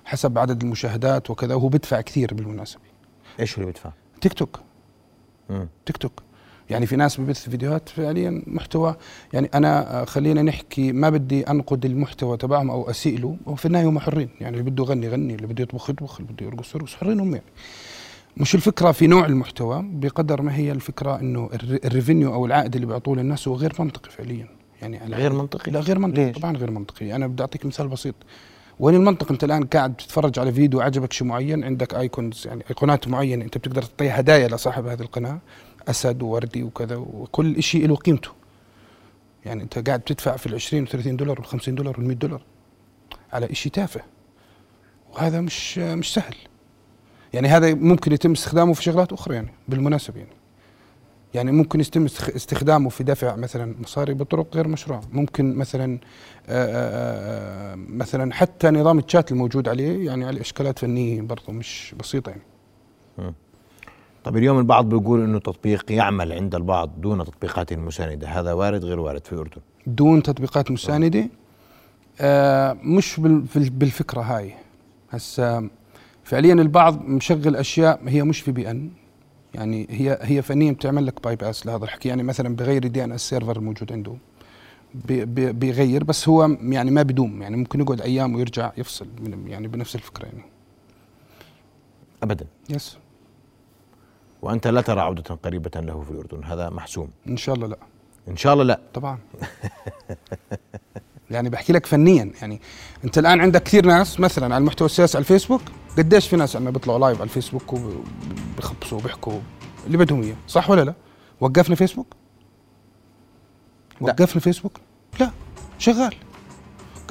حسب 0.05 0.37
عدد 0.37 0.63
المشاهدات 0.63 1.29
وكذا 1.29 1.55
وهو 1.55 1.67
بدفع 1.67 2.01
كثير 2.01 2.33
بالمناسبة. 2.33 2.81
إيش 3.39 3.57
اللي 3.57 3.71
بدفع؟ 3.71 3.89
تيك 4.21 4.33
توك. 4.33 4.59
مم. 5.49 5.67
تيك 5.85 5.97
توك. 5.97 6.23
يعني 6.69 6.85
في 6.85 6.95
ناس 6.95 7.21
ببث 7.21 7.49
فيديوهات 7.49 7.89
فعليا 7.89 8.43
محتوى. 8.47 8.95
يعني 9.33 9.49
أنا 9.53 10.01
آه، 10.01 10.05
خلينا 10.05 10.41
نحكي 10.41 10.91
ما 10.91 11.09
بدي 11.09 11.49
أنقد 11.49 11.85
المحتوى 11.85 12.37
تبعهم 12.37 12.69
أو 12.71 12.89
اسيء 12.89 13.19
له 13.19 13.37
وفي 13.45 13.65
النهاية 13.65 13.89
هم 13.89 13.99
حرين. 13.99 14.29
يعني 14.41 14.57
اللي 14.57 14.71
بده 14.71 14.83
يغني 14.83 15.05
يغني 15.05 15.35
اللي 15.35 15.47
بده 15.47 15.63
يطبخ 15.63 15.89
يطبخ 15.89 16.19
اللي 16.19 16.33
بده 16.33 16.45
يرقص 16.45 16.75
يرقص. 16.75 16.95
حرين 16.95 17.19
هم 17.19 17.31
يعني. 17.31 17.45
مش 18.37 18.55
الفكرة 18.55 18.91
في 18.91 19.07
نوع 19.07 19.25
المحتوى 19.25 19.81
بقدر 19.85 20.41
ما 20.41 20.55
هي 20.55 20.71
الفكرة 20.71 21.19
إنه 21.19 21.49
الر- 21.53 21.79
ال 21.85 21.91
revenue 21.91 22.33
أو 22.33 22.45
العائد 22.45 22.75
اللي 22.75 22.87
بيعطوه 22.87 23.15
للناس 23.15 23.47
هو 23.47 23.55
غير 23.55 23.73
منطقي 23.79 24.09
فعليا. 24.11 24.47
يعني 24.81 25.15
غير 25.15 25.33
منطقي؟ 25.33 25.71
لا 25.71 25.79
غير 25.79 25.99
منطقي. 25.99 26.25
ليش؟ 26.25 26.37
طبعا 26.37 26.57
غير 26.57 26.71
منطقي. 26.71 27.15
أنا 27.15 27.27
بدي 27.27 27.41
أعطيك 27.43 27.65
مثال 27.65 27.87
بسيط. 27.87 28.15
وين 28.79 28.95
المنطق؟ 28.95 29.31
أنت 29.31 29.43
الآن 29.43 29.63
قاعد 29.65 29.93
بتتفرج 29.93 30.39
على 30.39 30.51
فيديو 30.53 30.81
عجبك 30.81 31.13
شيء 31.13 31.27
معين 31.27 31.63
عندك 31.63 31.93
icons 31.95 32.47
يعني 32.47 32.63
ايقونات 32.69 33.07
معينة 33.07 33.45
أنت 33.45 33.57
بتقدر 33.57 33.81
تعطيها 33.81 34.19
هدايا 34.19 34.47
لصاحب 34.47 34.85
هذه 34.87 35.01
القناة 35.01 35.39
أسد 35.87 36.21
ووردة 36.23 36.63
وكذا 36.63 36.95
وكل 36.95 37.63
شيء 37.63 37.87
له 37.87 37.95
قيمته. 37.95 38.29
يعني 39.45 39.63
أنت 39.63 39.87
قاعد 39.89 39.99
بتدفع 39.99 40.35
في 40.35 40.47
ال 40.47 40.53
20 40.55 40.83
و 40.83 40.85
30 40.85 41.17
دولار 41.17 41.39
وال 41.39 41.45
50 41.47 41.75
دولار 41.75 41.97
وال 41.99 42.07
100 42.07 42.15
دولار 42.17 42.41
على 43.33 43.55
شيء 43.55 43.71
تافه. 43.71 44.01
وهذا 45.13 45.41
مش 45.41 45.77
مش 45.77 46.13
سهل. 46.13 46.35
يعني 47.35 47.47
هذا 47.47 47.73
ممكن 47.73 48.11
يتم 48.11 48.31
استخدامه 48.31 48.73
في 48.73 48.83
شغلات 48.83 49.13
أخرى 49.13 49.35
يعني 49.35 49.47
بالمناسبة 49.67 50.17
يعني. 50.17 50.29
يعني 51.33 51.51
ممكن 51.51 51.79
يتم 51.79 52.07
استخ- 52.07 52.35
استخدامه 52.35 52.89
في 52.89 53.03
دفع 53.03 53.35
مثلا 53.35 53.75
مصاري 53.81 54.13
بطرق 54.13 54.55
غير 54.55 54.67
مشروعة. 54.67 55.01
ممكن 55.13 55.55
مثلا 55.55 55.99
آآ 56.47 56.67
آآ 57.71 57.75
مثلا 57.75 58.33
حتى 58.33 58.69
نظام 58.69 58.99
الشات 58.99 59.31
الموجود 59.31 59.67
عليه 59.69 60.05
يعني 60.05 60.25
عليه 60.25 60.41
إشكالات 60.41 60.79
فنية 60.79 61.21
برضه 61.21 61.53
مش 61.53 61.95
بسيطة 61.99 62.29
يعني. 62.29 62.41
طب 64.23 64.37
اليوم 64.37 64.59
البعض 64.59 64.89
بيقول 64.89 65.23
إنه 65.23 65.37
التطبيق 65.37 65.91
يعمل 65.91 66.33
عند 66.33 66.55
البعض 66.55 66.89
دون 67.01 67.25
تطبيقات 67.25 67.73
مساندة 67.73 68.27
هذا 68.27 68.53
وارد 68.53 68.85
غير 68.85 68.99
وارد 68.99 69.25
في 69.25 69.33
الاردن 69.33 69.61
دون 69.87 70.23
تطبيقات 70.23 70.71
مساندة؟ 70.71 71.29
آه 72.21 72.77
مش 72.83 73.19
بال- 73.19 73.39
بال- 73.55 73.69
بالفكرة 73.69 74.21
هاي. 74.21 74.53
هسا 75.09 75.69
فعليا 76.25 76.53
البعض 76.53 77.01
مشغل 77.01 77.55
أشياء 77.55 77.99
هي 78.07 78.23
مش 78.23 78.41
VPN. 78.41 78.89
يعني 79.53 79.87
هي 79.89 80.17
هي 80.21 80.41
فنيا 80.41 80.71
بتعمل 80.71 81.05
لك 81.05 81.23
bypass 81.23 81.65
لهذا 81.65 81.83
الحكي. 81.83 82.09
يعني 82.09 82.23
مثلا 82.23 82.55
بغير 82.55 82.87
DNS 82.87 83.29
server 83.29 83.57
الموجود 83.57 83.91
عنده. 83.91 84.15
بي- 85.07 85.25
بي- 85.25 85.51
بيغير 85.51 86.03
بس 86.03 86.29
هو 86.29 86.43
يعني 86.61 86.91
ما 86.91 87.01
بدوم. 87.01 87.41
يعني 87.41 87.55
ممكن 87.57 87.79
يقعد 87.81 88.01
أيام 88.01 88.35
ويرجع 88.35 88.71
يفصل 88.77 89.07
من 89.19 89.47
يعني 89.47 89.67
بنفس 89.67 89.95
الفكرة 89.95 90.25
يعني. 90.25 90.43
ابدا. 92.23 92.45
yes 92.69 92.97
وأنت 94.41 94.67
لا 94.67 94.81
ترى 94.81 95.01
عودة 95.01 95.23
قريبة 95.35 95.81
له 95.81 96.01
في 96.01 96.11
الأردن. 96.11 96.43
هذا 96.43 96.69
محسوم. 96.69 97.09
إن 97.27 97.37
شاء 97.37 97.55
الله 97.55 97.67
لا. 97.67 97.77
إن 98.27 98.37
شاء 98.37 98.53
الله 98.53 98.63
لا. 98.63 98.79
طبعا. 98.93 99.17
يعني 101.31 101.49
بحكي 101.49 101.73
لك 101.73 101.85
فنيا. 101.85 102.31
يعني 102.41 102.61
أنت 103.05 103.17
الآن 103.17 103.41
عندك 103.41 103.63
كثير 103.63 103.85
ناس 103.85 104.19
مثلا 104.19 104.45
على 104.45 104.57
المحتوى 104.61 104.85
السياسي 104.85 105.17
على 105.17 105.23
الفيسبوك. 105.23 105.61
قديش 105.97 106.27
في 106.27 106.35
ناس 106.35 106.55
عندنا 106.55 106.71
بيطلعوا 106.71 106.99
live 106.99 107.17
على 107.17 107.23
الفيسبوك 107.23 107.73
وبخبصوا 107.73 108.97
وبيحكوا؟ 108.97 109.39
اللي 109.87 109.97
بدهم 109.97 110.21
إياه. 110.23 110.35
صح 110.47 110.69
ولا 110.69 110.81
لا؟ 110.81 110.93
وقفنا 111.41 111.75
فيسبوك؟ 111.75 112.07
لا. 114.01 114.07
وقفنا 114.07 114.41
فيسبوك؟ 114.41 114.79
لا. 115.19 115.31
شغال. 115.79 116.15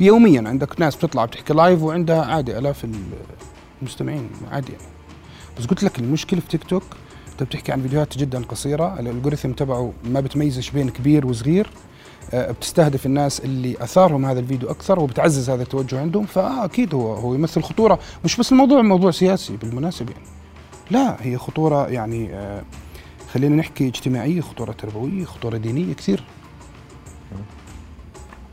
يوميا 0.00 0.48
عندك 0.48 0.80
ناس 0.80 0.96
بتطلع 0.96 1.24
بتحكي 1.24 1.52
live 1.54 1.82
وعندها 1.82 2.24
عادي 2.24 2.58
آلاف 2.58 2.86
المستمعين 3.82 4.30
عادي 4.50 4.72
يعني. 4.72 4.84
بس 5.58 5.66
قلت 5.66 5.82
لك 5.82 5.98
المشكلة 5.98 6.40
في 6.40 6.48
تيك 6.48 6.64
توك 6.64 6.82
أنت 7.32 7.42
بتحكي 7.42 7.72
عن 7.72 7.82
فيديوهات 7.82 8.18
جدا 8.18 8.44
قصيرة 8.44 9.00
الالجوريثم 9.00 9.52
تبعه 9.52 9.92
ما 10.04 10.20
بتميزش 10.20 10.70
بين 10.70 10.88
كبير 10.90 11.26
وصغير. 11.26 11.70
بتستهدف 12.34 13.06
الناس 13.06 13.40
اللي 13.40 13.76
أثارهم 13.80 14.24
هذا 14.26 14.40
الفيديو 14.40 14.70
أكثر 14.70 15.00
وبتعزز 15.00 15.50
هذا 15.50 15.62
التوجه 15.62 16.00
عندهم 16.00 16.26
فأكيد 16.26 16.94
هو 16.94 17.14
هو 17.14 17.34
يمثل 17.34 17.62
خطورة 17.62 17.98
مش 18.24 18.36
بس 18.36 18.52
الموضوع 18.52 18.82
موضوع 18.82 19.10
سياسي 19.10 19.56
بالمناسبه 19.56 20.12
يعني. 20.12 20.24
لا 20.90 21.16
هي 21.20 21.38
خطورة 21.38 21.88
يعني 21.88 22.34
آه، 22.34 22.62
خلينا 23.32 23.56
نحكي 23.56 23.88
اجتماعية 23.88 24.40
خطورة 24.40 24.72
تربوية 24.72 25.24
خطورة 25.24 25.56
دينية 25.56 25.94
كثير. 25.94 26.24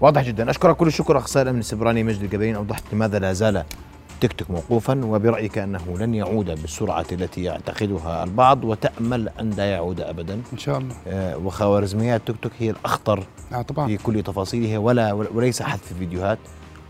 واضح 0.02 0.24
جدا. 0.24 0.50
أشكرك 0.50 0.76
كل 0.76 0.88
الشكر 0.88 1.18
اخ 1.18 1.28
سالم 1.28 1.60
السبراني 1.60 2.04
مجد 2.04 2.24
القبرين 2.24 2.56
أوضحت 2.56 2.84
لماذا 2.94 3.20
لا 3.20 3.34
زال 3.34 3.64
تيك 4.22 4.34
توك 4.34 4.50
موقوفا 4.52 5.06
وبرأيك 5.06 5.58
أنه 5.58 5.98
لن 6.00 6.14
يعود 6.16 6.46
بالسرعة 6.62 7.06
التي 7.12 7.44
يعتقدها 7.44 8.24
البعض 8.24 8.64
وتأمل 8.64 9.30
أن 9.40 9.50
لا 9.50 9.66
يعود 9.72 10.02
ابدا. 10.02 10.42
إن 10.54 10.58
شاء 10.58 10.78
الله. 10.78 10.96
آه، 11.08 11.38
وخوارزميات 11.38 12.22
تيك 12.28 12.36
توك 12.42 12.52
هي 12.60 12.70
الأخطر 12.70 13.24
آه 13.54 13.62
طبعا. 13.62 13.88
في 13.88 13.98
كل 13.98 14.24
تفاصيله 14.24 14.78
ولا 14.78 15.14
وليس 15.14 15.62
حذف 15.62 15.92
الفيديوهات 15.92 16.40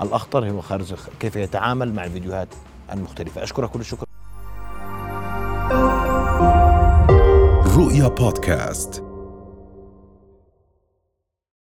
الأخطر 0.01 0.49
هو 0.49 0.61
خارج 0.61 0.93
كيف 1.19 1.35
يتعامل 1.35 1.93
مع 1.93 2.05
الفيديوهات 2.05 2.47
المختلفة. 2.93 3.43
أشكرك 3.43 3.69
كل 3.69 3.79
الشكر. 3.79 4.05
رؤيا 7.77 8.07
بودكاست. 8.07 9.03